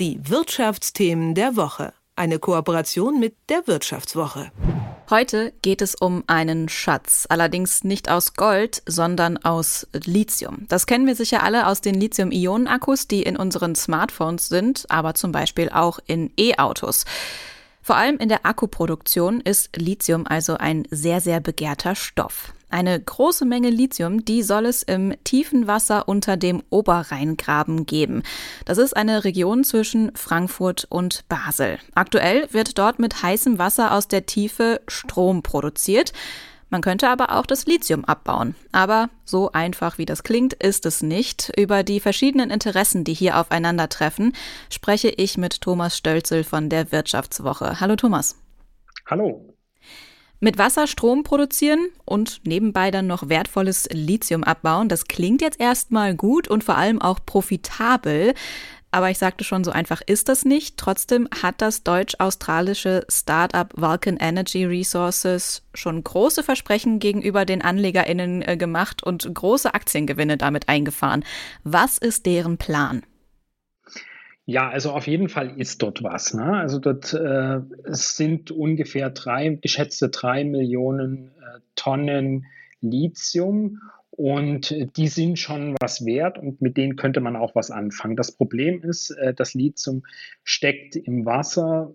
[0.00, 1.92] Die Wirtschaftsthemen der Woche.
[2.16, 4.50] Eine Kooperation mit der Wirtschaftswoche.
[5.10, 10.64] Heute geht es um einen Schatz, allerdings nicht aus Gold, sondern aus Lithium.
[10.68, 15.32] Das kennen wir sicher alle aus den Lithium-Ionen-Akkus, die in unseren Smartphones sind, aber zum
[15.32, 17.04] Beispiel auch in E-Autos.
[17.82, 22.54] Vor allem in der Akkuproduktion ist Lithium also ein sehr, sehr begehrter Stoff.
[22.70, 28.22] Eine große Menge Lithium, die soll es im tiefen Wasser unter dem Oberrheingraben geben.
[28.64, 31.78] Das ist eine Region zwischen Frankfurt und Basel.
[31.94, 36.12] Aktuell wird dort mit heißem Wasser aus der Tiefe Strom produziert.
[36.68, 38.54] Man könnte aber auch das Lithium abbauen.
[38.70, 41.52] Aber so einfach wie das klingt, ist es nicht.
[41.56, 44.32] Über die verschiedenen Interessen, die hier aufeinandertreffen,
[44.70, 47.80] spreche ich mit Thomas Stölzel von der Wirtschaftswoche.
[47.80, 48.36] Hallo Thomas.
[49.06, 49.56] Hallo.
[50.42, 56.14] Mit Wasser Strom produzieren und nebenbei dann noch wertvolles Lithium abbauen, das klingt jetzt erstmal
[56.14, 58.32] gut und vor allem auch profitabel.
[58.90, 60.78] Aber ich sagte schon, so einfach ist das nicht.
[60.78, 68.56] Trotzdem hat das deutsch-australische Startup Vulcan Energy Resources schon große Versprechen gegenüber den AnlegerInnen äh,
[68.56, 71.22] gemacht und große Aktiengewinne damit eingefahren.
[71.64, 73.02] Was ist deren Plan?
[74.50, 76.34] Ja, also auf jeden Fall ist dort was.
[76.34, 76.42] Ne?
[76.42, 82.46] Also dort äh, sind ungefähr drei, geschätzte drei Millionen äh, Tonnen
[82.80, 83.78] Lithium
[84.10, 88.16] und die sind schon was wert und mit denen könnte man auch was anfangen.
[88.16, 90.02] Das Problem ist, äh, das Lithium
[90.42, 91.94] steckt im Wasser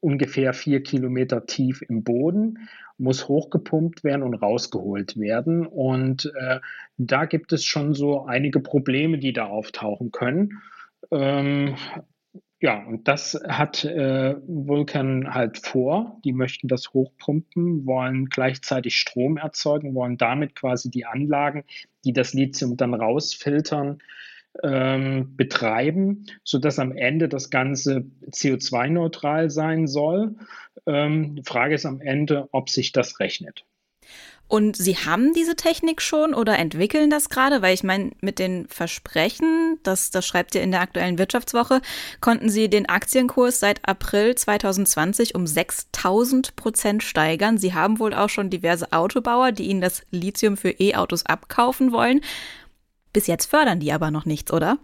[0.00, 5.68] ungefähr vier Kilometer tief im Boden, muss hochgepumpt werden und rausgeholt werden.
[5.68, 6.58] Und äh,
[6.96, 10.60] da gibt es schon so einige Probleme, die da auftauchen können.
[11.12, 11.76] Ähm,
[12.60, 16.20] ja, und das hat äh, Vulkan halt vor.
[16.24, 21.64] Die möchten das hochpumpen, wollen gleichzeitig Strom erzeugen, wollen damit quasi die Anlagen,
[22.04, 23.98] die das Lithium dann rausfiltern,
[24.62, 30.36] ähm, betreiben, sodass am Ende das Ganze CO2-neutral sein soll.
[30.86, 33.64] Ähm, die Frage ist am Ende, ob sich das rechnet.
[34.48, 37.62] Und Sie haben diese Technik schon oder entwickeln das gerade?
[37.62, 41.80] Weil ich meine, mit den Versprechen, das, das schreibt ihr in der aktuellen Wirtschaftswoche,
[42.20, 47.56] konnten Sie den Aktienkurs seit April 2020 um 6000 Prozent steigern.
[47.56, 52.20] Sie haben wohl auch schon diverse Autobauer, die Ihnen das Lithium für E-Autos abkaufen wollen.
[53.14, 54.78] Bis jetzt fördern die aber noch nichts, oder?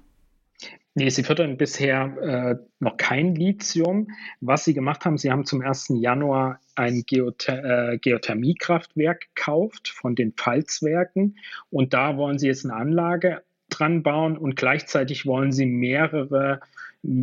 [0.99, 4.09] Nee, sie fördern bisher äh, noch kein Lithium.
[4.41, 5.93] Was sie gemacht haben, sie haben zum 1.
[6.01, 11.39] Januar ein Geother äh, Geothermiekraftwerk gekauft von den Pfalzwerken
[11.71, 16.59] und da wollen sie jetzt eine Anlage dran bauen und gleichzeitig wollen sie mehrere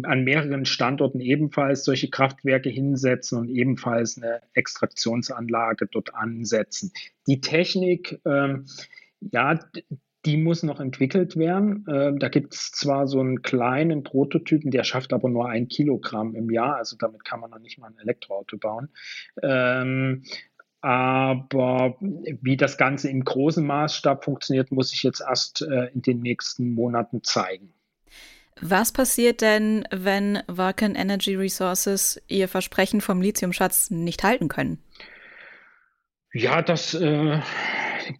[0.04, 6.94] an mehreren Standorten ebenfalls solche Kraftwerke hinsetzen und ebenfalls eine Extraktionsanlage dort ansetzen.
[7.28, 8.68] Die Technik, ähm,
[9.20, 9.60] ja,
[10.26, 11.86] die muss noch entwickelt werden.
[11.88, 16.36] Äh, da gibt es zwar so einen kleinen Prototypen, der schafft aber nur ein Kilogramm
[16.36, 18.90] im Jahr, also damit kann man noch nicht mal ein Elektroauto bauen.
[19.42, 20.24] Ähm,
[20.82, 26.20] aber wie das Ganze im großen Maßstab funktioniert, muss ich jetzt erst äh, in den
[26.20, 27.74] nächsten Monaten zeigen.
[28.62, 34.80] Was passiert denn, wenn Vulcan Energy Resources ihr Versprechen vom Lithiumschatz nicht halten können?
[36.32, 37.40] Ja, das äh,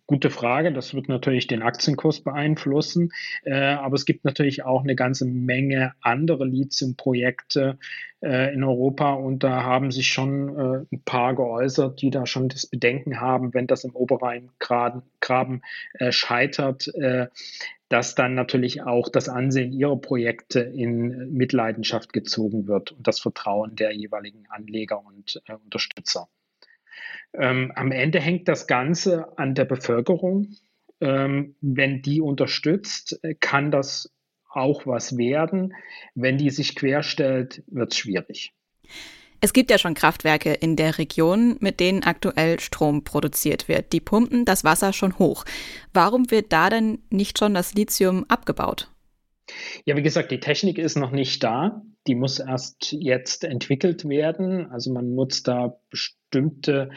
[0.06, 0.72] gute Frage.
[0.74, 3.12] Das wird natürlich den Aktienkurs beeinflussen.
[3.44, 7.78] Äh, aber es gibt natürlich auch eine ganze Menge andere Lithium-Projekte
[8.22, 12.50] äh, in Europa und da haben sich schon äh, ein paar geäußert, die da schon
[12.50, 15.62] das Bedenken haben, wenn das im Oberrheingraben
[15.94, 17.28] äh, scheitert, äh,
[17.90, 23.76] dass dann natürlich auch das Ansehen ihrer Projekte in Mitleidenschaft gezogen wird und das Vertrauen
[23.76, 26.28] der jeweiligen Anleger und äh, Unterstützer.
[27.34, 30.56] Ähm, am Ende hängt das Ganze an der Bevölkerung.
[31.02, 34.14] Ähm, wenn die unterstützt, äh, kann das
[34.50, 35.74] auch was werden.
[36.14, 38.54] Wenn die sich querstellt, wird es schwierig.
[39.42, 43.92] Es gibt ja schon Kraftwerke in der Region, mit denen aktuell Strom produziert wird.
[43.92, 45.44] Die pumpen das Wasser schon hoch.
[45.94, 48.90] Warum wird da denn nicht schon das Lithium abgebaut?
[49.86, 51.82] Ja, wie gesagt, die Technik ist noch nicht da.
[52.08, 54.70] Die muss erst jetzt entwickelt werden.
[54.70, 56.90] Also man nutzt da bestimmte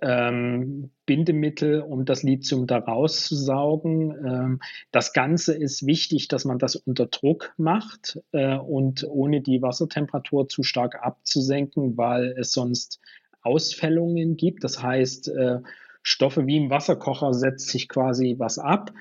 [0.00, 4.10] ähm, Bindemittel, um das Lithium da rauszusaugen.
[4.26, 4.60] Ähm,
[4.90, 10.48] das Ganze ist wichtig, dass man das unter Druck macht äh, und ohne die Wassertemperatur
[10.48, 13.00] zu stark abzusenken, weil es sonst
[13.42, 14.64] Ausfällungen gibt.
[14.64, 15.58] Das heißt, äh,
[16.06, 18.92] Stoffe wie im Wasserkocher setzt sich quasi was ab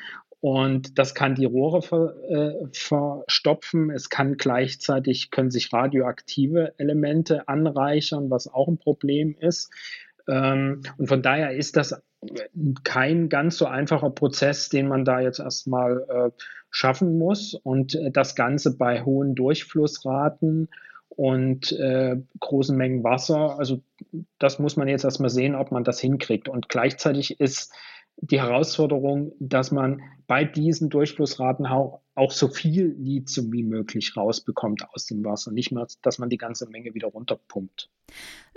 [0.44, 3.90] und das kann die Rohre ver, äh, verstopfen.
[3.90, 9.72] Es kann gleichzeitig, können sich radioaktive Elemente anreichern, was auch ein Problem ist.
[10.28, 12.04] Ähm, und von daher ist das
[12.84, 16.32] kein ganz so einfacher Prozess, den man da jetzt erstmal äh,
[16.70, 17.54] schaffen muss.
[17.54, 20.68] Und äh, das Ganze bei hohen Durchflussraten
[21.08, 23.58] und äh, großen Mengen Wasser.
[23.58, 23.82] Also
[24.40, 26.50] das muss man jetzt erstmal sehen, ob man das hinkriegt.
[26.50, 27.72] Und gleichzeitig ist
[28.18, 34.88] die Herausforderung, dass man bei diesen Durchflussraten auch, auch so viel Lithium wie möglich rausbekommt
[34.94, 35.52] aus dem Wasser.
[35.52, 37.90] Nicht mehr, dass man die ganze Menge wieder runterpumpt.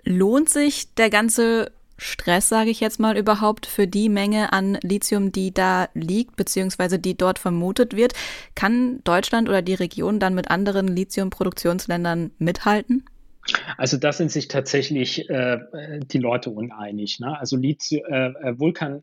[0.04, 5.32] Lohnt sich der ganze Stress, sage ich jetzt mal überhaupt, für die Menge an Lithium,
[5.32, 8.12] die da liegt, beziehungsweise die dort vermutet wird?
[8.54, 13.04] Kann Deutschland oder die Region dann mit anderen Lithiumproduktionsländern mithalten?
[13.78, 15.58] Also da sind sich tatsächlich äh,
[16.02, 17.20] die Leute uneinig.
[17.20, 17.38] Ne?
[17.38, 19.02] Also Lithium, äh, äh, Vulkan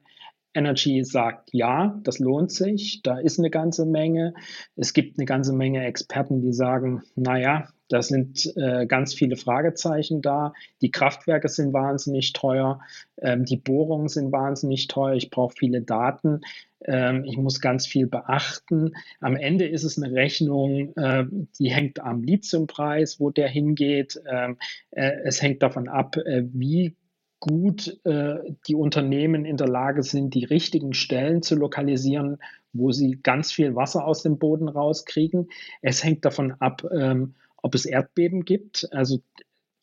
[0.53, 4.33] Energy sagt, ja, das lohnt sich, da ist eine ganze Menge.
[4.75, 10.21] Es gibt eine ganze Menge Experten, die sagen, naja, da sind äh, ganz viele Fragezeichen
[10.21, 10.53] da.
[10.81, 12.79] Die Kraftwerke sind wahnsinnig teuer,
[13.21, 16.41] ähm, die Bohrungen sind wahnsinnig teuer, ich brauche viele Daten,
[16.85, 18.93] ähm, ich muss ganz viel beachten.
[19.19, 21.25] Am Ende ist es eine Rechnung, äh,
[21.59, 24.19] die hängt am Lithiumpreis, wo der hingeht.
[24.27, 24.57] Ähm,
[24.91, 26.95] äh, es hängt davon ab, äh, wie
[27.43, 28.35] gut äh,
[28.67, 32.37] die Unternehmen in der Lage sind, die richtigen Stellen zu lokalisieren,
[32.71, 35.49] wo sie ganz viel Wasser aus dem Boden rauskriegen.
[35.81, 38.87] Es hängt davon ab, ähm, ob es Erdbeben gibt.
[38.93, 39.19] Also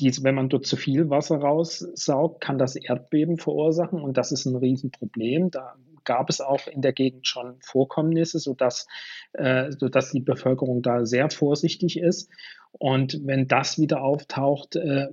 [0.01, 4.47] dies, wenn man dort zu viel Wasser raussaugt, kann das Erdbeben verursachen und das ist
[4.47, 5.51] ein Riesenproblem.
[5.51, 5.75] Da
[6.05, 8.87] gab es auch in der Gegend schon Vorkommnisse, sodass,
[9.35, 12.31] äh, sodass die Bevölkerung da sehr vorsichtig ist.
[12.73, 15.09] Und wenn das wieder auftaucht, äh,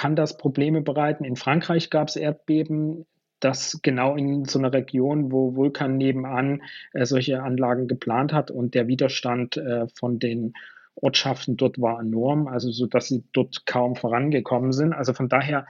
[0.00, 1.24] kann das Probleme bereiten.
[1.24, 3.04] In Frankreich gab es Erdbeben,
[3.38, 6.62] das genau in so einer Region, wo Vulkan nebenan
[6.94, 10.54] äh, solche Anlagen geplant hat und der Widerstand äh, von den
[10.94, 14.94] Ortschaften dort war enorm, also so dass sie dort kaum vorangekommen sind.
[14.94, 15.66] Also von daher,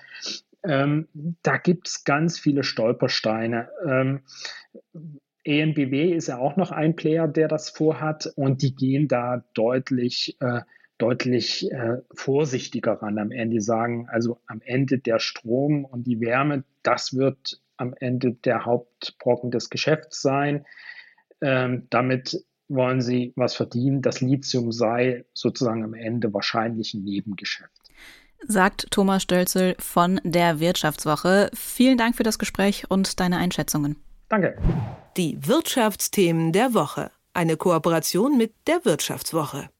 [0.63, 1.09] ähm,
[1.43, 3.69] da gibt es ganz viele Stolpersteine.
[3.85, 4.21] Ähm,
[5.43, 10.37] ENBW ist ja auch noch ein Player, der das vorhat und die gehen da deutlich
[10.39, 10.61] äh,
[11.01, 13.55] deutlich äh, vorsichtiger ran am Ende.
[13.55, 18.67] Die sagen, also am Ende der Strom und die Wärme, das wird am Ende der
[18.67, 20.67] Hauptbrocken des Geschäfts sein.
[21.41, 24.03] Ähm, damit wollen sie was verdienen.
[24.03, 27.71] Das Lithium sei sozusagen am Ende wahrscheinlich ein Nebengeschäft.
[28.47, 31.51] Sagt Thomas Stölzel von der Wirtschaftswoche.
[31.55, 33.97] Vielen Dank für das Gespräch und deine Einschätzungen.
[34.29, 34.57] Danke.
[35.17, 37.11] Die Wirtschaftsthemen der Woche.
[37.33, 39.71] Eine Kooperation mit der Wirtschaftswoche.